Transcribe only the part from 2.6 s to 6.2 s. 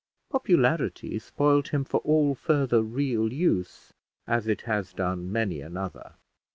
real use, as it has done many another.